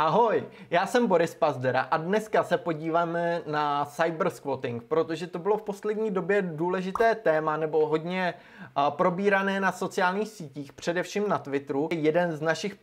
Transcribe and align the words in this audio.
Ahoj, 0.00 0.44
já 0.70 0.86
jsem 0.86 1.06
Boris 1.06 1.34
Pazdera 1.34 1.80
a 1.80 1.96
dneska 1.96 2.44
se 2.44 2.58
podíváme 2.58 3.42
na 3.46 3.84
cybersquatting, 3.84 4.82
protože 4.82 5.26
to 5.26 5.38
bylo 5.38 5.56
v 5.56 5.62
poslední 5.62 6.10
době 6.10 6.42
důležité 6.42 7.14
téma 7.14 7.56
nebo 7.56 7.86
hodně 7.86 8.34
probírané 8.90 9.60
na 9.60 9.72
sociálních 9.72 10.28
sítích, 10.28 10.72
především 10.72 11.28
na 11.28 11.38
Twitteru. 11.38 11.88
Jeden 11.92 12.32
z 12.32 12.40
našich 12.40 12.76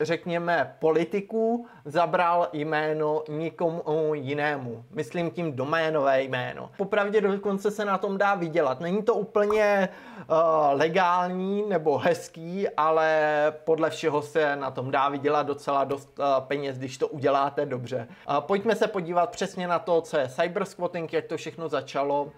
řekněme, 0.00 0.76
politiků 0.78 1.66
zabral 1.84 2.48
jméno 2.52 3.22
nikomu 3.28 4.14
jinému. 4.14 4.84
Myslím 4.90 5.30
tím 5.30 5.52
doménové 5.52 6.22
jméno. 6.22 6.70
Popravdě 6.76 7.20
dokonce 7.20 7.70
se 7.70 7.84
na 7.84 7.98
tom 7.98 8.18
dá 8.18 8.34
vydělat. 8.34 8.80
Není 8.80 9.02
to 9.02 9.14
úplně 9.14 9.88
uh, 10.28 10.36
legální 10.72 11.64
nebo 11.68 11.98
hezký, 11.98 12.68
ale 12.68 13.52
podle 13.64 13.90
všeho 13.90 14.22
se 14.22 14.56
na 14.56 14.70
tom 14.70 14.90
dá 14.90 15.08
vydělat 15.08 15.46
docela 15.46 15.84
dost 15.84 16.18
uh, 16.18 16.24
peněz, 16.46 16.78
když 16.78 16.98
to 16.98 17.08
uděláte 17.08 17.66
dobře. 17.66 18.08
Uh, 18.28 18.40
pojďme 18.40 18.74
se 18.74 18.86
podívat 18.86 19.30
přesně 19.30 19.68
na 19.68 19.78
to, 19.78 20.00
co 20.00 20.16
je 20.18 20.28
cybersquatting, 20.28 21.12
jak 21.12 21.24
to 21.24 21.36
všechno 21.36 21.68
začalo. 21.68 22.32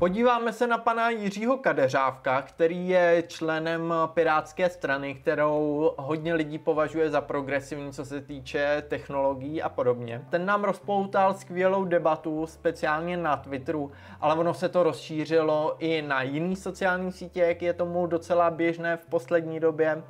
Podíváme 0.00 0.52
se 0.52 0.66
na 0.66 0.78
pana 0.78 1.10
Jiřího 1.10 1.56
Kadeřávka, 1.56 2.42
který 2.42 2.88
je 2.88 3.22
členem 3.28 3.94
Pirátské 4.14 4.70
strany, 4.70 5.14
kterou 5.14 5.90
hodně 5.98 6.34
lidí 6.34 6.58
považuje 6.58 7.10
za 7.10 7.20
progresivní, 7.20 7.92
co 7.92 8.04
se 8.04 8.20
týče 8.20 8.82
technologií 8.88 9.62
a 9.62 9.68
podobně. 9.68 10.24
Ten 10.30 10.46
nám 10.46 10.64
rozpoutal 10.64 11.34
skvělou 11.34 11.84
debatu, 11.84 12.46
speciálně 12.46 13.16
na 13.16 13.36
Twitteru, 13.36 13.92
ale 14.20 14.34
ono 14.34 14.54
se 14.54 14.68
to 14.68 14.82
rozšířilo 14.82 15.76
i 15.78 16.02
na 16.02 16.22
jiný 16.22 16.56
sociální 16.56 17.12
sítě, 17.12 17.40
jak 17.40 17.62
je 17.62 17.72
tomu 17.72 18.06
docela 18.06 18.50
běžné 18.50 18.96
v 18.96 19.06
poslední 19.06 19.60
době. 19.60 20.02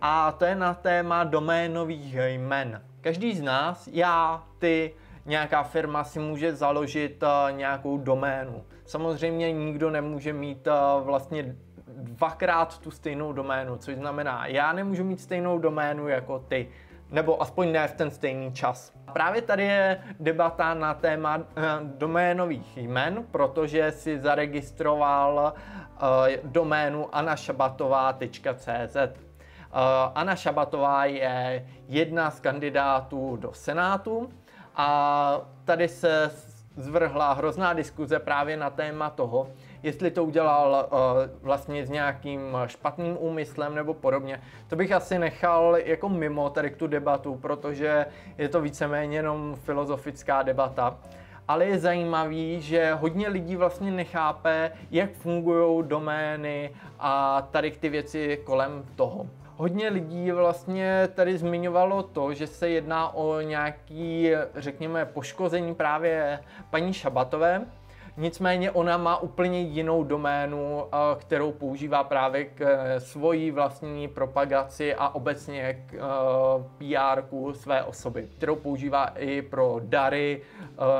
A 0.00 0.32
to 0.32 0.44
je 0.44 0.54
na 0.54 0.74
téma 0.74 1.24
doménových 1.24 2.14
jmen. 2.14 2.82
Každý 3.00 3.36
z 3.36 3.42
nás, 3.42 3.88
já, 3.92 4.44
ty, 4.58 4.94
nějaká 5.26 5.62
firma 5.62 6.04
si 6.04 6.18
může 6.18 6.54
založit 6.54 7.22
uh, 7.22 7.56
nějakou 7.56 7.98
doménu. 7.98 8.64
Samozřejmě 8.90 9.52
nikdo 9.52 9.90
nemůže 9.90 10.32
mít 10.32 10.66
uh, 10.66 10.72
vlastně 11.06 11.56
dvakrát 11.86 12.78
tu 12.78 12.90
stejnou 12.90 13.32
doménu, 13.32 13.76
což 13.76 13.94
znamená, 13.94 14.46
já 14.46 14.72
nemůžu 14.72 15.04
mít 15.04 15.20
stejnou 15.20 15.58
doménu 15.58 16.08
jako 16.08 16.38
ty, 16.38 16.68
nebo 17.10 17.42
aspoň 17.42 17.72
ne 17.72 17.88
v 17.88 17.92
ten 17.92 18.10
stejný 18.10 18.52
čas. 18.52 18.92
Právě 19.12 19.42
tady 19.42 19.64
je 19.64 20.00
debata 20.20 20.74
na 20.74 20.94
téma 20.94 21.36
uh, 21.36 21.44
doménových 21.82 22.76
jmen, 22.76 23.24
protože 23.30 23.92
si 23.92 24.18
zaregistroval 24.18 25.52
uh, 25.54 25.58
doménu 26.44 27.14
anašabatová.cz. 27.14 28.96
Anna 30.14 30.36
Šabatová 30.36 31.04
je 31.04 31.66
jedna 31.88 32.30
z 32.30 32.40
kandidátů 32.40 33.36
do 33.36 33.52
Senátu 33.52 34.30
a 34.76 35.40
tady 35.64 35.88
se 35.88 36.30
zvrhla 36.80 37.32
hrozná 37.32 37.72
diskuze 37.72 38.18
právě 38.18 38.56
na 38.56 38.70
téma 38.70 39.10
toho, 39.10 39.48
jestli 39.82 40.10
to 40.10 40.24
udělal 40.24 40.88
uh, 40.92 40.98
vlastně 41.42 41.86
s 41.86 41.90
nějakým 41.90 42.40
špatným 42.66 43.16
úmyslem 43.20 43.74
nebo 43.74 43.94
podobně. 43.94 44.42
To 44.68 44.76
bych 44.76 44.92
asi 44.92 45.18
nechal 45.18 45.76
jako 45.76 46.08
mimo 46.08 46.50
tady 46.50 46.70
tu 46.70 46.86
debatu, 46.86 47.34
protože 47.34 48.06
je 48.38 48.48
to 48.48 48.60
víceméně 48.60 49.18
jenom 49.18 49.56
filozofická 49.56 50.42
debata. 50.42 50.98
Ale 51.48 51.66
je 51.66 51.78
zajímavý, 51.78 52.60
že 52.60 52.94
hodně 52.94 53.28
lidí 53.28 53.56
vlastně 53.56 53.90
nechápe, 53.90 54.72
jak 54.90 55.12
fungují 55.12 55.84
domény 55.86 56.70
a 56.98 57.42
tady 57.50 57.70
ty 57.70 57.88
věci 57.88 58.40
kolem 58.44 58.84
toho. 58.96 59.26
Hodně 59.60 59.88
lidí 59.88 60.30
vlastně 60.30 61.08
tady 61.14 61.38
zmiňovalo 61.38 62.02
to, 62.02 62.34
že 62.34 62.46
se 62.46 62.68
jedná 62.68 63.14
o 63.14 63.40
nějaký, 63.40 64.30
řekněme, 64.54 65.04
poškození 65.04 65.74
právě 65.74 66.40
paní 66.70 66.92
Šabatové. 66.92 67.66
Nicméně 68.16 68.70
ona 68.70 68.96
má 68.96 69.16
úplně 69.16 69.60
jinou 69.60 70.04
doménu, 70.04 70.84
eh, 70.84 70.96
kterou 71.18 71.52
používá 71.52 72.04
právě 72.04 72.44
k 72.44 72.60
eh, 72.60 73.00
svojí 73.00 73.50
vlastní 73.50 74.08
propagaci 74.08 74.94
a 74.94 75.08
obecně 75.08 75.84
k 75.86 75.94
eh, 75.94 76.00
PR 76.78 77.22
své 77.52 77.82
osoby, 77.84 78.28
kterou 78.36 78.56
používá 78.56 79.04
i 79.06 79.42
pro 79.42 79.80
dary 79.82 80.42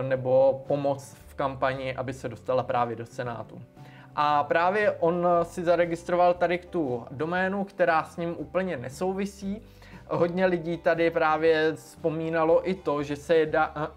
nebo 0.03 0.65
pomoc 0.69 1.17
v 1.29 1.35
kampani, 1.35 1.97
aby 1.97 2.13
se 2.13 2.29
dostala 2.29 2.63
právě 2.63 2.97
do 2.97 3.07
Senátu. 3.07 3.63
A 4.17 4.45
právě 4.45 4.93
on 5.01 5.27
si 5.43 5.65
zaregistroval 5.65 6.35
tady 6.35 6.59
tu 6.59 7.07
doménu, 7.11 7.65
která 7.65 8.05
s 8.05 8.17
ním 8.17 8.35
úplně 8.39 8.77
nesouvisí. 8.77 9.63
Hodně 10.13 10.47
lidí 10.47 10.77
tady 10.77 11.11
právě 11.11 11.73
vzpomínalo 11.75 12.71
i 12.71 12.75
to, 12.75 13.03
že 13.03 13.17
se 13.17 13.47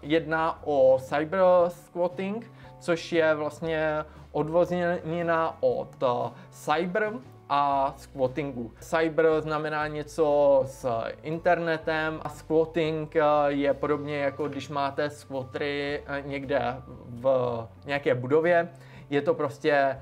jedná 0.02 0.66
o 0.66 0.98
cyber 1.00 1.40
squatting, 1.68 2.50
což 2.78 3.12
je 3.12 3.34
vlastně 3.34 4.04
odvozněna 4.32 5.56
od 5.60 6.04
cyber 6.50 7.12
a 7.48 7.94
squattingu. 7.96 8.72
Cyber 8.80 9.26
znamená 9.38 9.86
něco 9.86 10.62
s 10.66 11.02
internetem 11.22 12.20
a 12.22 12.28
squatting 12.28 13.14
je 13.48 13.74
podobně 13.74 14.18
jako 14.18 14.48
když 14.48 14.68
máte 14.68 15.10
squatry 15.10 16.02
někde 16.24 16.76
v 17.08 17.68
nějaké 17.86 18.14
budově, 18.14 18.68
je 19.10 19.22
to 19.22 19.34
prostě 19.34 19.98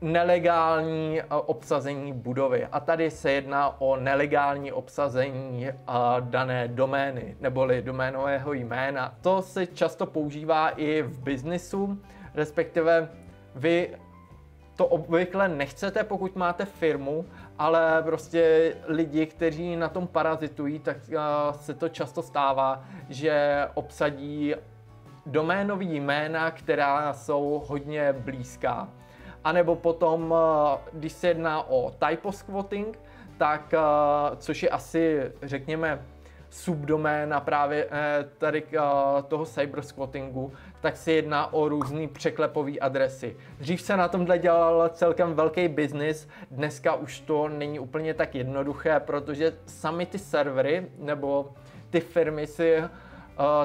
nelegální 0.00 1.20
eh, 1.20 1.24
obsazení 1.28 2.12
budovy. 2.12 2.66
A 2.72 2.80
tady 2.80 3.10
se 3.10 3.32
jedná 3.32 3.80
o 3.80 3.96
nelegální 3.96 4.72
obsazení 4.72 5.68
eh, 5.68 5.74
dané 6.20 6.68
domény, 6.68 7.36
neboli 7.40 7.82
doménového 7.82 8.52
jména. 8.52 9.14
To 9.20 9.42
se 9.42 9.66
často 9.66 10.06
používá 10.06 10.68
i 10.68 11.02
v 11.02 11.18
biznisu, 11.18 11.98
respektive 12.34 13.08
vy 13.54 13.96
to 14.76 14.86
obvykle 14.86 15.48
nechcete, 15.48 16.04
pokud 16.04 16.36
máte 16.36 16.64
firmu, 16.64 17.24
ale 17.58 18.02
prostě 18.02 18.74
lidi, 18.86 19.26
kteří 19.26 19.76
na 19.76 19.88
tom 19.88 20.06
parazitují, 20.06 20.78
tak 20.78 20.96
eh, 21.12 21.18
se 21.52 21.74
to 21.74 21.88
často 21.88 22.22
stává, 22.22 22.84
že 23.08 23.66
obsadí 23.74 24.54
doménový 25.26 26.00
jména, 26.00 26.50
která 26.50 27.12
jsou 27.12 27.62
hodně 27.66 28.12
blízká. 28.12 28.88
A 29.44 29.52
nebo 29.52 29.76
potom, 29.76 30.34
eh, 30.34 30.78
když 30.92 31.12
se 31.12 31.28
jedná 31.28 31.68
o 31.68 31.94
typo 32.08 32.32
squatting, 32.32 32.98
tak, 33.38 33.74
eh, 33.74 33.78
což 34.36 34.62
je 34.62 34.68
asi, 34.68 35.32
řekněme, 35.42 36.02
subdoména 36.50 37.40
právě 37.40 37.88
eh, 37.90 38.24
tady 38.38 38.62
toho 39.28 39.44
cybersquattingu, 39.44 40.52
tak 40.80 40.96
se 40.96 41.12
jedná 41.12 41.52
o 41.52 41.68
různé 41.68 42.08
překlepové 42.08 42.78
adresy. 42.78 43.36
Dřív 43.58 43.80
se 43.82 43.96
na 43.96 44.08
tomhle 44.08 44.38
dělal 44.38 44.88
celkem 44.88 45.34
velký 45.34 45.68
biznis, 45.68 46.28
dneska 46.50 46.94
už 46.94 47.20
to 47.20 47.48
není 47.48 47.78
úplně 47.78 48.14
tak 48.14 48.34
jednoduché, 48.34 49.00
protože 49.00 49.52
sami 49.66 50.06
ty 50.06 50.18
servery 50.18 50.86
nebo 50.98 51.52
ty 51.90 52.00
firmy 52.00 52.46
si 52.46 52.82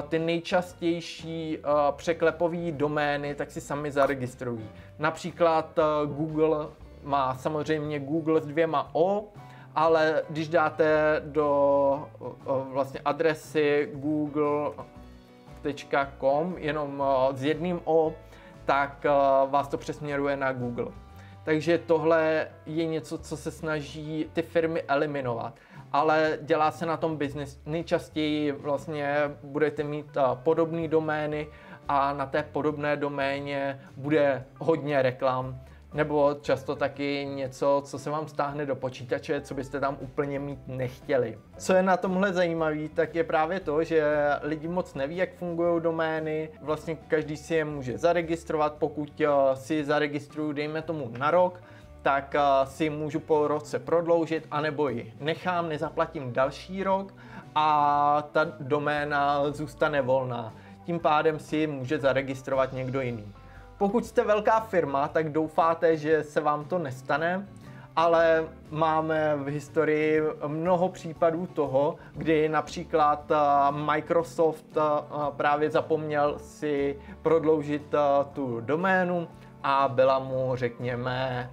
ty 0.08 0.18
nejčastější 0.18 1.58
uh, 1.58 1.64
překlepové 1.96 2.72
domény 2.72 3.34
tak 3.34 3.50
si 3.50 3.60
sami 3.60 3.90
zaregistrují. 3.90 4.68
Například 4.98 5.78
uh, 5.78 5.84
Google 6.16 6.66
má 7.02 7.34
samozřejmě 7.34 8.00
Google 8.00 8.40
s 8.40 8.46
dvěma 8.46 8.90
O, 8.92 9.24
ale 9.74 10.22
když 10.28 10.48
dáte 10.48 11.20
do 11.24 12.08
vlastně 12.46 13.00
adresy 13.04 13.90
google.com 13.94 14.84
jenom 16.58 17.02
s 17.32 17.44
jedním 17.44 17.80
O, 17.84 18.12
tak 18.64 19.06
vás 19.50 19.68
to 19.68 19.78
přesměruje 19.78 20.36
na 20.36 20.52
Google. 20.52 20.86
Takže 21.44 21.78
tohle 21.78 22.48
je 22.66 22.86
něco, 22.86 23.18
co 23.18 23.36
se 23.36 23.50
snaží 23.50 24.30
ty 24.32 24.42
firmy 24.42 24.82
eliminovat 24.82 25.54
ale 25.92 26.38
dělá 26.42 26.70
se 26.70 26.86
na 26.86 26.96
tom 26.96 27.16
biznis. 27.16 27.60
Nejčastěji 27.66 28.52
vlastně 28.52 29.16
budete 29.42 29.84
mít 29.84 30.16
uh, 30.16 30.22
podobné 30.34 30.88
domény 30.88 31.48
a 31.88 32.12
na 32.12 32.26
té 32.26 32.42
podobné 32.42 32.96
doméně 32.96 33.80
bude 33.96 34.44
hodně 34.58 35.02
reklam, 35.02 35.60
nebo 35.94 36.34
často 36.40 36.76
taky 36.76 37.24
něco, 37.34 37.82
co 37.84 37.98
se 37.98 38.10
vám 38.10 38.28
stáhne 38.28 38.66
do 38.66 38.76
počítače, 38.76 39.40
co 39.40 39.54
byste 39.54 39.80
tam 39.80 39.96
úplně 40.00 40.38
mít 40.38 40.58
nechtěli. 40.66 41.38
Co 41.58 41.72
je 41.72 41.82
na 41.82 41.96
tomhle 41.96 42.32
zajímavé, 42.32 42.88
tak 42.88 43.14
je 43.14 43.24
právě 43.24 43.60
to, 43.60 43.84
že 43.84 44.04
lidi 44.42 44.68
moc 44.68 44.94
neví, 44.94 45.16
jak 45.16 45.34
fungují 45.34 45.82
domény. 45.82 46.48
Vlastně 46.62 46.96
každý 47.08 47.36
si 47.36 47.54
je 47.54 47.64
může 47.64 47.98
zaregistrovat, 47.98 48.74
pokud 48.74 49.20
uh, 49.20 49.54
si 49.54 49.84
zaregistruju, 49.84 50.52
dejme 50.52 50.82
tomu 50.82 51.12
na 51.18 51.30
rok, 51.30 51.62
tak 52.02 52.34
uh, 52.34 52.68
si 52.68 52.90
můžu 52.90 53.20
po 53.20 53.48
roce 53.48 53.78
prodloužit, 53.78 54.46
anebo 54.50 54.88
ji 54.88 55.14
nechám, 55.20 55.68
nezaplatím 55.68 56.32
další 56.32 56.82
rok 56.82 57.14
a 57.54 58.28
ta 58.32 58.44
doména 58.60 59.50
zůstane 59.50 60.02
volná. 60.02 60.54
Tím 60.84 61.00
pádem 61.00 61.38
si 61.38 61.66
může 61.66 61.98
zaregistrovat 61.98 62.72
někdo 62.72 63.00
jiný. 63.00 63.32
Pokud 63.82 64.06
jste 64.06 64.24
velká 64.24 64.60
firma, 64.60 65.08
tak 65.08 65.32
doufáte, 65.32 65.96
že 65.96 66.24
se 66.24 66.40
vám 66.40 66.64
to 66.64 66.78
nestane, 66.78 67.48
ale 67.96 68.48
máme 68.70 69.36
v 69.36 69.46
historii 69.46 70.22
mnoho 70.46 70.88
případů 70.88 71.46
toho, 71.46 71.96
kdy 72.12 72.48
například 72.48 73.30
eh, 73.30 73.36
Microsoft 73.70 74.76
eh, 74.76 74.80
právě 75.36 75.70
zapomněl 75.70 76.38
si 76.38 76.98
prodloužit 77.22 77.94
eh, 77.94 77.98
tu 78.32 78.60
doménu 78.60 79.28
a 79.62 79.88
byla 79.88 80.18
mu, 80.18 80.52
řekněme, 80.54 81.50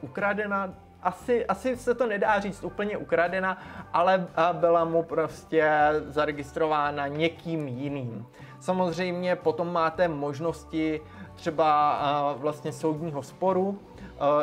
ukradena 0.00 0.74
asi, 1.04 1.46
asi 1.46 1.76
se 1.76 1.94
to 1.94 2.06
nedá 2.06 2.40
říct 2.40 2.64
úplně 2.64 2.96
ukradena, 2.96 3.58
ale 3.92 4.26
byla 4.52 4.84
mu 4.84 5.02
prostě 5.02 5.70
zaregistrována 6.06 7.08
někým 7.08 7.68
jiným. 7.68 8.26
Samozřejmě 8.60 9.36
potom 9.36 9.72
máte 9.72 10.08
možnosti 10.08 11.00
třeba 11.34 12.34
vlastně 12.38 12.72
soudního 12.72 13.22
sporu, 13.22 13.78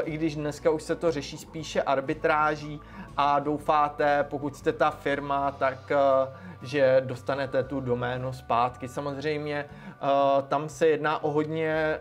i 0.03 0.11
když 0.11 0.35
dneska 0.35 0.69
už 0.69 0.83
se 0.83 0.95
to 0.95 1.11
řeší 1.11 1.37
spíše 1.37 1.81
arbitráží 1.81 2.81
a 3.17 3.39
doufáte, 3.39 4.23
pokud 4.23 4.55
jste 4.55 4.73
ta 4.73 4.91
firma, 4.91 5.51
tak 5.51 5.91
že 6.61 7.01
dostanete 7.05 7.63
tu 7.63 7.79
doménu 7.79 8.33
zpátky. 8.33 8.87
Samozřejmě 8.87 9.65
tam 10.47 10.69
se 10.69 10.87
jedná 10.87 11.23
o 11.23 11.31
hodně 11.31 11.97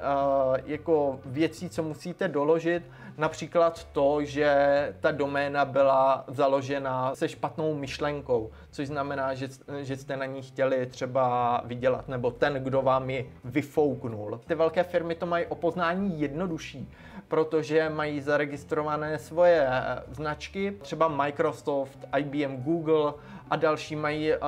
jako 0.64 1.20
věcí, 1.24 1.68
co 1.68 1.82
musíte 1.82 2.28
doložit, 2.28 2.82
Například 3.20 3.84
to, 3.84 4.24
že 4.24 4.54
ta 5.00 5.10
doména 5.10 5.64
byla 5.64 6.24
založena 6.28 7.14
se 7.14 7.28
špatnou 7.28 7.74
myšlenkou, 7.74 8.50
což 8.70 8.86
znamená, 8.86 9.34
že, 9.34 9.48
že 9.80 9.96
jste 9.96 10.16
na 10.16 10.26
ní 10.26 10.42
chtěli 10.42 10.86
třeba 10.86 11.60
vydělat, 11.64 12.08
nebo 12.08 12.30
ten, 12.30 12.54
kdo 12.54 12.82
vám 12.82 13.10
ji 13.10 13.32
vyfouknul. 13.44 14.40
Ty 14.46 14.54
velké 14.54 14.82
firmy 14.82 15.14
to 15.14 15.26
mají 15.26 15.46
o 15.46 15.54
poznání 15.54 16.20
jednodušší, 16.20 16.92
protože 17.28 17.88
mají 17.88 18.20
zaregistrované 18.20 19.18
svoje 19.18 19.68
značky, 20.10 20.76
třeba 20.82 20.99
Microsoft, 21.08 21.98
IBM, 22.18 22.56
Google 22.56 23.14
a 23.50 23.56
další 23.56 23.96
mají 23.96 24.32
uh, 24.32 24.38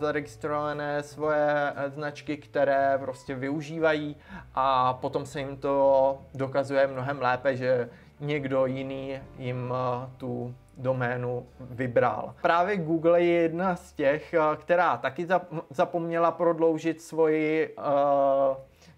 zaregistrované 0.00 1.02
svoje 1.02 1.72
značky, 1.86 2.36
které 2.36 2.98
prostě 3.00 3.34
využívají 3.34 4.16
a 4.54 4.94
potom 4.94 5.26
se 5.26 5.40
jim 5.40 5.56
to 5.56 6.18
dokazuje 6.34 6.86
mnohem 6.86 7.20
lépe, 7.20 7.56
že 7.56 7.88
někdo 8.20 8.66
jiný 8.66 9.20
jim 9.38 9.74
eh, 9.74 10.08
tu 10.16 10.54
doménu 10.76 11.46
vybral. 11.60 12.34
Právě 12.42 12.76
Google 12.76 13.22
je 13.22 13.42
jedna 13.42 13.76
z 13.76 13.92
těch, 13.92 14.34
eh, 14.34 14.40
která 14.56 14.96
taky 14.96 15.26
zapomněla 15.70 16.30
prodloužit 16.30 17.02
svoji 17.02 17.74
uh, 17.78 17.84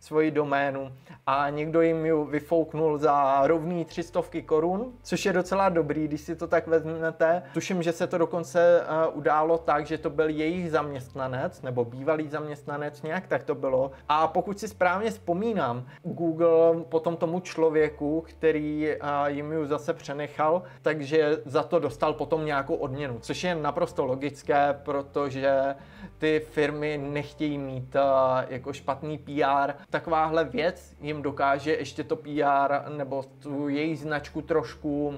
svoji 0.00 0.30
doménu 0.30 0.92
a 1.26 1.50
někdo 1.50 1.80
jim 1.80 2.06
ji 2.06 2.12
vyfouknul 2.30 2.98
za 2.98 3.46
rovný 3.46 3.84
300 3.84 4.22
korun, 4.46 4.92
což 5.02 5.26
je 5.26 5.32
docela 5.32 5.68
dobrý, 5.68 6.08
když 6.08 6.20
si 6.20 6.36
to 6.36 6.46
tak 6.46 6.66
vezmete. 6.66 7.42
Tuším, 7.54 7.82
že 7.82 7.92
se 7.92 8.06
to 8.06 8.18
dokonce 8.18 8.80
uh, 8.80 9.18
událo 9.18 9.58
tak, 9.58 9.86
že 9.86 9.98
to 9.98 10.10
byl 10.10 10.28
jejich 10.28 10.70
zaměstnanec 10.70 11.62
nebo 11.62 11.84
bývalý 11.84 12.28
zaměstnanec, 12.28 13.02
nějak 13.02 13.26
tak 13.26 13.42
to 13.44 13.54
bylo. 13.54 13.90
A 14.08 14.26
pokud 14.26 14.58
si 14.58 14.68
správně 14.68 15.10
vzpomínám, 15.10 15.86
Google 16.02 16.84
potom 16.88 17.16
tomu 17.16 17.40
člověku, 17.40 18.24
který 18.26 18.88
uh, 19.02 19.08
jim 19.26 19.52
ji 19.52 19.66
zase 19.66 19.94
přenechal, 19.94 20.62
takže 20.82 21.38
za 21.44 21.62
to 21.62 21.78
dostal 21.78 22.12
potom 22.12 22.44
nějakou 22.46 22.74
odměnu, 22.74 23.18
což 23.20 23.44
je 23.44 23.54
naprosto 23.54 24.04
logické, 24.04 24.78
protože 24.82 25.74
ty 26.18 26.46
firmy 26.50 26.98
nechtějí 26.98 27.58
mít 27.58 27.94
uh, 27.94 28.00
jako 28.48 28.72
špatný 28.72 29.18
PR. 29.18 29.72
Takováhle 29.90 30.44
věc 30.44 30.96
jim 31.00 31.22
dokáže 31.22 31.72
ještě 31.72 32.04
to 32.04 32.16
PR 32.16 32.90
nebo 32.96 33.22
tu 33.22 33.68
její 33.68 33.96
značku 33.96 34.42
trošku, 34.42 35.14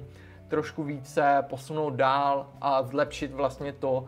trošku 0.48 0.82
více 0.82 1.44
posunout 1.48 1.90
dál 1.90 2.50
a 2.60 2.82
zlepšit 2.82 3.32
vlastně 3.32 3.72
to, 3.72 4.04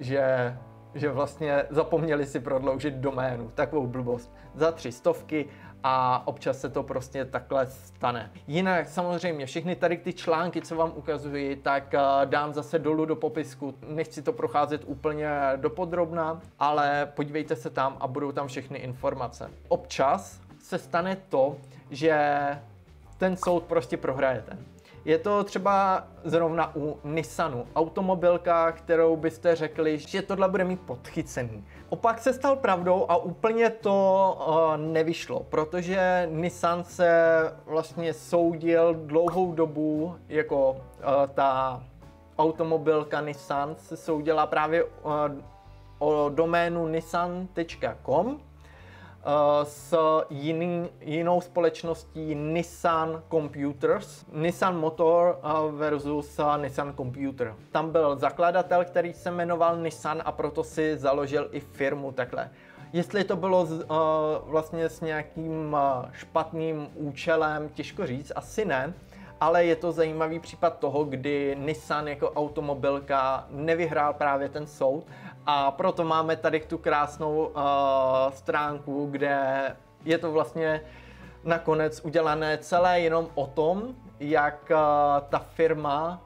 že 0.00 0.56
že 0.94 1.10
vlastně 1.10 1.64
zapomněli 1.70 2.26
si 2.26 2.40
prodloužit 2.40 2.94
doménu. 2.94 3.50
Takovou 3.54 3.86
blbost. 3.86 4.34
Za 4.54 4.72
tři 4.72 4.92
stovky 4.92 5.48
a 5.86 6.22
občas 6.26 6.60
se 6.60 6.68
to 6.68 6.82
prostě 6.82 7.24
takhle 7.24 7.66
stane. 7.66 8.30
Jinak 8.46 8.88
samozřejmě 8.88 9.46
všechny 9.46 9.76
tady 9.76 9.96
ty 9.96 10.12
články, 10.12 10.62
co 10.62 10.76
vám 10.76 10.92
ukazuji, 10.94 11.56
tak 11.56 11.94
eh, 11.94 12.00
dám 12.24 12.54
zase 12.54 12.78
dolů 12.78 13.04
do 13.04 13.16
popisku. 13.16 13.74
Nechci 13.88 14.22
to 14.22 14.32
procházet 14.32 14.82
úplně 14.86 15.28
dopodrobna, 15.56 16.40
ale 16.58 17.12
podívejte 17.14 17.56
se 17.56 17.70
tam 17.70 17.96
a 18.00 18.06
budou 18.06 18.32
tam 18.32 18.48
všechny 18.48 18.78
informace. 18.78 19.50
Občas 19.68 20.40
se 20.58 20.78
stane 20.78 21.16
to, 21.28 21.56
že 21.90 22.48
ten 23.18 23.36
soud 23.36 23.62
prostě 23.62 23.96
prohrajete. 23.96 24.58
Je 25.04 25.18
to 25.18 25.44
třeba 25.44 26.04
zrovna 26.24 26.76
u 26.76 26.98
Nissanu, 27.04 27.66
automobilka, 27.76 28.72
kterou 28.72 29.16
byste 29.16 29.56
řekli, 29.56 29.98
že 29.98 30.22
tohle 30.22 30.48
bude 30.48 30.64
mít 30.64 30.80
podchycený. 30.80 31.64
Opak 31.88 32.18
se 32.18 32.32
stal 32.32 32.56
pravdou 32.56 33.06
a 33.08 33.16
úplně 33.16 33.70
to 33.70 34.36
uh, 34.48 34.76
nevyšlo, 34.76 35.40
protože 35.40 36.28
Nissan 36.30 36.84
se 36.84 37.08
vlastně 37.66 38.14
soudil 38.14 38.94
dlouhou 38.94 39.52
dobu 39.52 40.16
jako 40.28 40.70
uh, 40.70 40.76
ta 41.34 41.82
automobilka 42.38 43.20
Nissan 43.20 43.74
se 43.78 43.96
soudila 43.96 44.46
právě 44.46 44.84
uh, 44.84 44.90
o 45.98 46.28
doménu 46.34 46.88
nissan.com 46.88 48.40
s 49.62 49.94
jiný, 50.30 50.88
jinou 51.00 51.40
společností 51.40 52.34
Nissan 52.34 53.22
Computers, 53.30 54.24
Nissan 54.32 54.76
Motor 54.76 55.38
eh, 55.42 55.72
versus 55.72 56.38
eh, 56.38 56.62
Nissan 56.62 56.94
Computer. 56.96 57.54
Tam 57.72 57.90
byl 57.90 58.16
zakladatel, 58.16 58.84
který 58.84 59.12
se 59.12 59.30
jmenoval 59.30 59.76
Nissan 59.76 60.22
a 60.24 60.32
proto 60.32 60.64
si 60.64 60.96
založil 60.96 61.48
i 61.52 61.60
firmu 61.60 62.12
takhle. 62.12 62.50
Jestli 62.92 63.24
to 63.24 63.36
bylo 63.36 63.62
uh, 63.62 63.78
vlastně 64.44 64.88
s 64.88 65.00
nějakým 65.00 65.76
špatným 66.12 66.88
účelem, 66.94 67.68
těžko 67.68 68.06
říct, 68.06 68.32
asi 68.36 68.64
ne, 68.64 68.94
ale 69.40 69.64
je 69.64 69.76
to 69.76 69.92
zajímavý 69.92 70.38
případ 70.38 70.78
toho, 70.78 71.04
kdy 71.04 71.56
Nissan 71.58 72.08
jako 72.08 72.30
automobilka 72.30 73.46
nevyhrál 73.50 74.12
právě 74.12 74.48
ten 74.48 74.66
soud 74.66 75.04
a 75.46 75.70
proto 75.70 76.04
máme 76.04 76.36
tady 76.36 76.60
tu 76.60 76.78
krásnou 76.78 77.46
uh, 77.46 77.62
stránku, 78.32 79.08
kde 79.10 79.62
je 80.04 80.18
to 80.18 80.32
vlastně 80.32 80.80
nakonec 81.44 82.00
udělané 82.04 82.58
celé 82.58 83.00
jenom 83.00 83.28
o 83.34 83.46
tom, 83.46 83.94
jak 84.20 84.70
uh, 84.70 84.76
ta 85.28 85.38
firma 85.38 86.22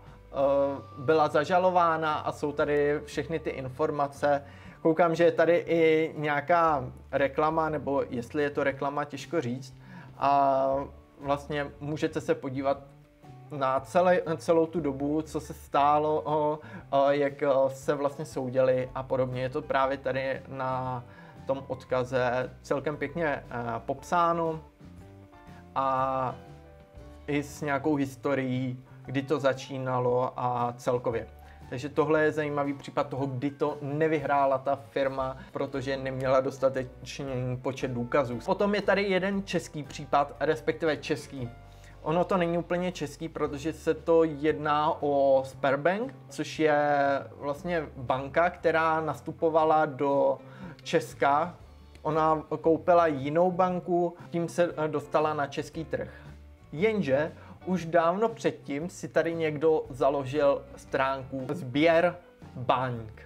uh, 0.97 1.05
byla 1.05 1.29
zažalována 1.29 2.15
a 2.15 2.33
jsou 2.33 2.53
tady 2.53 3.01
všechny 3.05 3.39
ty 3.39 3.51
informace. 3.51 4.45
Koukám, 4.83 5.15
že 5.15 5.25
je 5.25 5.33
tady 5.33 5.57
i 5.67 6.15
nějaká 6.17 6.85
reklama, 7.13 7.69
nebo 7.69 8.05
jestli 8.11 8.43
je 8.43 8.51
to 8.51 8.65
reklama, 8.65 9.05
těžko 9.05 9.41
říct. 9.41 9.75
A 10.19 10.71
vlastně 11.21 11.71
můžete 11.81 12.21
se 12.21 12.35
podívat 12.35 12.79
na 13.51 13.81
celé, 13.81 14.23
celou 14.37 14.67
tu 14.67 14.81
dobu, 14.81 15.23
co 15.23 15.41
se 15.41 15.55
stálo, 15.55 16.23
o, 16.25 16.59
o, 16.91 17.11
jak 17.11 17.43
se 17.69 17.95
vlastně 17.95 18.25
soudili 18.25 18.91
a 18.95 19.03
podobně. 19.03 19.43
Je 19.43 19.49
to 19.49 19.63
právě 19.63 19.97
tady 19.97 20.43
na 20.49 21.05
tom 21.47 21.65
odkaze 21.69 22.51
celkem 22.63 22.97
pěkně 22.97 23.27
e, 23.27 23.45
popsáno 23.87 24.61
a 25.75 26.35
i 27.27 27.43
s 27.43 27.63
nějakou 27.63 27.95
historií, 27.95 28.85
kdy 29.05 29.23
to 29.23 29.41
začínalo 29.41 30.33
a 30.37 30.75
celkově. 30.77 31.29
Takže 31.71 31.89
tohle 31.89 32.23
je 32.23 32.33
zajímavý 32.33 32.75
případ 32.75 33.09
toho, 33.09 33.27
kdy 33.27 33.51
to 33.51 33.79
nevyhrála 33.83 34.59
ta 34.59 34.77
firma, 34.77 35.37
protože 35.53 35.97
neměla 35.97 36.41
dostatečný 36.41 37.57
počet 37.63 37.91
důkazů. 37.91 38.39
Potom 38.47 38.75
je 38.75 38.83
tady 38.83 39.03
jeden 39.03 39.45
český 39.45 39.83
případ, 39.83 40.37
respektive 40.41 40.97
český 40.97 41.51
Ono 42.03 42.25
to 42.25 42.37
není 42.37 42.59
úplně 42.59 42.93
český, 42.93 43.29
protože 43.29 43.73
se 43.73 43.95
to 43.95 44.25
jedná 44.25 45.03
o 45.03 45.43
Sperbank, 45.47 46.15
což 46.29 46.59
je 46.59 46.99
vlastně 47.37 47.87
banka, 47.97 48.51
která 48.51 49.01
nastupovala 49.01 49.87
do 49.87 50.39
Česka. 50.83 51.55
Ona 52.03 52.43
koupila 52.61 53.07
jinou 53.07 53.51
banku, 53.51 54.17
tím 54.31 54.49
se 54.49 54.75
dostala 54.87 55.35
na 55.35 55.47
český 55.47 55.85
trh. 55.85 56.11
Jenže 56.73 57.33
už 57.67 57.87
dávno 57.87 58.29
předtím 58.29 58.91
si 58.91 59.09
tady 59.09 59.35
někdo 59.35 59.85
založil 59.91 60.65
stránku 60.77 61.47
Sběr 61.51 62.17
bank. 62.55 63.23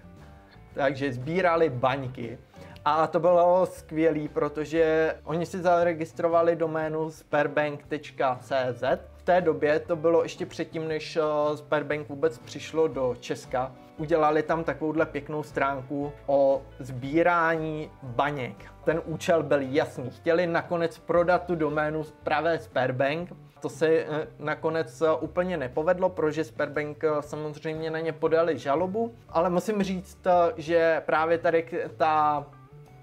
Takže 0.75 1.13
sbírali 1.13 1.71
baňky 1.71 2.39
a 2.85 3.07
to 3.07 3.21
bylo 3.21 3.67
skvělé, 3.67 4.29
protože 4.29 5.15
oni 5.25 5.47
si 5.47 5.59
zaregistrovali 5.63 6.57
doménu 6.57 7.11
sperbank.cz 7.11 8.83
v 9.17 9.23
té 9.25 9.41
době, 9.41 9.81
to 9.81 9.97
bylo 9.97 10.23
ještě 10.23 10.47
předtím, 10.47 10.89
než 10.89 11.17
uh, 11.17 11.57
Sberbank 11.57 12.09
vůbec 12.09 12.39
přišlo 12.39 12.89
do 12.89 13.17
Česka, 13.21 13.73
udělali 13.97 14.43
tam 14.43 14.65
takovouhle 14.65 15.07
pěknou 15.07 15.43
stránku 15.43 16.13
o 16.27 16.63
sbírání 16.79 17.91
baněk. 18.03 18.57
Ten 18.85 19.03
účel 19.05 19.43
byl 19.43 19.61
jasný. 19.61 20.11
Chtěli 20.11 20.47
nakonec 20.47 20.99
prodat 20.99 21.47
tu 21.47 21.55
doménu 21.55 22.05
pravé 22.23 22.59
Sberbank, 22.59 23.31
to 23.61 23.69
se 23.69 23.89
eh, 23.89 24.27
nakonec 24.39 25.03
eh, 25.03 25.13
úplně 25.21 25.57
nepovedlo, 25.57 26.09
protože 26.09 26.45
Sberbank 26.45 27.05
eh, 27.05 27.09
samozřejmě 27.21 27.91
na 27.91 28.01
ně 28.01 28.13
podali 28.13 28.59
žalobu, 28.59 29.15
ale 29.29 29.51
musím 29.51 29.83
říct, 29.83 30.27
že 30.57 31.03
právě 31.07 31.39
tady 31.39 31.67
ta, 31.97 32.47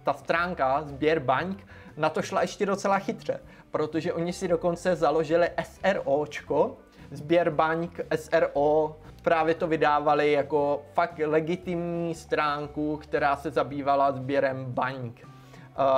ta 0.03 0.13
stránka 0.13 0.83
Sběr 0.85 1.19
bank 1.19 1.67
na 1.97 2.09
to 2.09 2.21
šla 2.21 2.41
ještě 2.41 2.65
docela 2.65 2.99
chytře, 2.99 3.39
protože 3.71 4.13
oni 4.13 4.33
si 4.33 4.47
dokonce 4.47 4.95
založili 4.95 5.49
SROčko, 5.63 6.77
Sběrbank 7.11 7.99
SRO, 8.15 8.95
právě 9.21 9.55
to 9.55 9.67
vydávali 9.67 10.31
jako 10.31 10.81
fakt 10.93 11.19
legitimní 11.25 12.15
stránku, 12.15 12.97
která 12.97 13.35
se 13.35 13.51
zabývala 13.51 14.11
sběrem 14.11 14.65
baňk. 14.65 15.27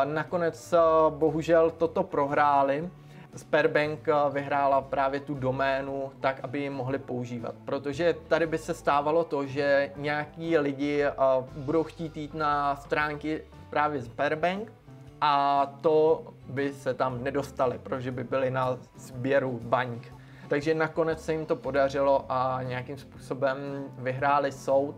Nakonec 0.03 0.73
bohužel 1.09 1.71
toto 1.71 2.03
prohráli, 2.03 2.89
Sperbank 3.35 4.07
eh, 4.07 4.13
vyhrála 4.33 4.81
právě 4.81 5.19
tu 5.19 5.33
doménu 5.33 6.11
tak, 6.19 6.39
aby 6.43 6.59
ji 6.59 6.69
mohli 6.69 6.99
používat. 6.99 7.55
Protože 7.65 8.15
tady 8.27 8.47
by 8.47 8.57
se 8.57 8.73
stávalo 8.73 9.23
to, 9.23 9.45
že 9.45 9.91
nějaký 9.95 10.57
lidi 10.57 11.03
budou 11.55 11.83
chtít 11.83 12.17
jít 12.17 12.33
na 12.33 12.75
stránky 12.75 13.43
právě 13.71 14.01
Sperbank 14.01 14.73
a 15.21 15.65
to 15.81 16.23
by 16.49 16.73
se 16.73 16.93
tam 16.93 17.23
nedostali, 17.23 17.79
protože 17.83 18.11
by 18.11 18.23
byli 18.23 18.51
na 18.51 18.77
sběru 18.95 19.59
bank. 19.63 20.13
Takže 20.47 20.73
nakonec 20.73 21.25
se 21.25 21.31
jim 21.31 21.45
to 21.45 21.55
podařilo 21.55 22.25
a 22.29 22.59
nějakým 22.63 22.97
způsobem 22.97 23.57
vyhráli 23.97 24.51
soud. 24.51 24.95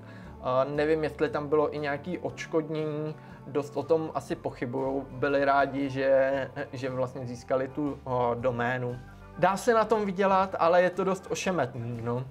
Nevím, 0.76 1.04
jestli 1.04 1.30
tam 1.30 1.48
bylo 1.48 1.76
i 1.76 1.80
nějaký 1.80 2.18
odškodnění, 2.20 3.16
dost 3.48 3.78
o 3.78 3.84
tom 3.84 4.12
asi 4.16 4.36
pochybují. 4.36 5.04
Byli 5.10 5.46
rádi, 5.46 5.90
že, 5.90 6.52
že 6.74 6.90
vlastně 6.90 7.26
získali 7.26 7.68
tu 7.68 8.00
doménu. 8.34 9.00
Dá 9.38 9.58
se 9.58 9.74
na 9.74 9.86
tom 9.86 10.06
vydělat, 10.06 10.56
ale 10.60 10.82
je 10.82 10.90
to 10.90 11.04
dost 11.04 11.28
ošemetný, 11.30 12.02
no. 12.02 12.26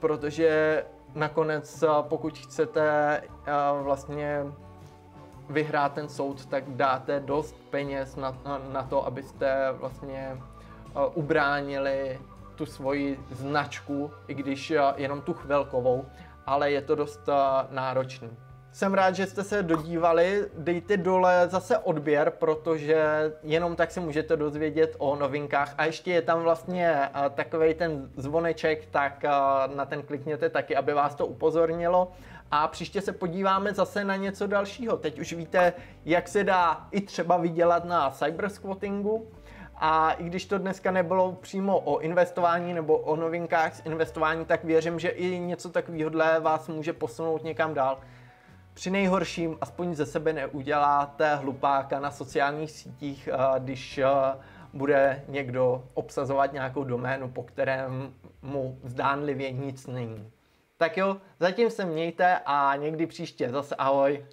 Protože 0.00 0.84
nakonec, 1.14 1.84
pokud 2.00 2.38
chcete 2.38 3.22
vlastně 3.82 4.44
vyhrát 5.52 5.92
ten 5.92 6.08
soud, 6.08 6.46
tak 6.46 6.64
dáte 6.66 7.20
dost 7.20 7.56
peněz 7.70 8.16
na, 8.16 8.36
na 8.72 8.82
to, 8.82 9.06
abyste 9.06 9.72
vlastně 9.72 10.18
e, 10.18 10.38
ubránili 11.14 12.20
tu 12.54 12.66
svoji 12.66 13.20
značku, 13.30 14.10
i 14.28 14.34
když 14.34 14.72
jenom 14.96 15.20
tu 15.20 15.34
chvilkovou, 15.34 16.06
ale 16.46 16.70
je 16.70 16.82
to 16.82 16.94
dost 16.94 17.28
náročný. 17.70 18.30
Jsem 18.72 18.94
rád, 18.94 19.14
že 19.14 19.26
jste 19.26 19.44
se 19.44 19.62
dodívali. 19.62 20.44
Dejte 20.58 20.96
dole 20.96 21.48
zase 21.50 21.78
odběr, 21.78 22.32
protože 22.38 23.04
jenom 23.42 23.76
tak 23.76 23.90
se 23.90 24.00
můžete 24.00 24.36
dozvědět 24.36 24.96
o 24.98 25.16
novinkách. 25.16 25.74
A 25.78 25.84
ještě 25.84 26.12
je 26.12 26.22
tam 26.22 26.42
vlastně 26.42 26.98
takový 27.34 27.74
ten 27.74 28.10
zvoneček, 28.16 28.86
tak 28.90 29.24
na 29.74 29.86
ten 29.86 30.02
klikněte 30.02 30.48
taky, 30.48 30.76
aby 30.76 30.92
vás 30.92 31.14
to 31.14 31.26
upozornilo. 31.26 32.12
A 32.50 32.68
příště 32.68 33.00
se 33.00 33.12
podíváme 33.12 33.74
zase 33.74 34.04
na 34.04 34.16
něco 34.16 34.46
dalšího. 34.46 34.96
Teď 34.96 35.18
už 35.18 35.32
víte, 35.32 35.72
jak 36.04 36.28
se 36.28 36.44
dá 36.44 36.86
i 36.90 37.00
třeba 37.00 37.36
vydělat 37.36 37.84
na 37.84 38.10
cybersquattingu. 38.10 39.28
A 39.76 40.12
i 40.12 40.24
když 40.24 40.46
to 40.46 40.58
dneska 40.58 40.90
nebylo 40.90 41.32
přímo 41.32 41.80
o 41.80 41.98
investování 41.98 42.74
nebo 42.74 42.98
o 42.98 43.16
novinkách 43.16 43.74
z 43.74 43.86
investování, 43.86 44.44
tak 44.44 44.64
věřím, 44.64 44.98
že 44.98 45.08
i 45.08 45.38
něco 45.38 45.68
takového 45.68 46.10
vás 46.40 46.68
může 46.68 46.92
posunout 46.92 47.44
někam 47.44 47.74
dál. 47.74 47.98
Při 48.74 48.90
nejhorším 48.90 49.58
aspoň 49.60 49.94
ze 49.94 50.06
sebe 50.06 50.32
neuděláte 50.32 51.34
hlupáka 51.34 52.00
na 52.00 52.10
sociálních 52.10 52.70
sítích, 52.70 53.28
eh, 53.32 53.60
když 53.60 53.98
eh, 53.98 54.06
bude 54.72 55.24
někdo 55.28 55.84
obsazovat 55.94 56.52
nějakou 56.52 56.84
doménu, 56.84 57.28
po 57.30 57.42
kterém 57.42 58.14
mu 58.42 58.78
zdánlivě 58.84 59.52
nic 59.52 59.86
není. 59.86 60.30
Tak 60.76 60.96
jo, 60.96 61.16
zatím 61.40 61.70
se 61.70 61.84
mějte 61.84 62.40
a 62.46 62.76
někdy 62.76 63.06
příště 63.06 63.50
zase 63.50 63.74
ahoj. 63.74 64.26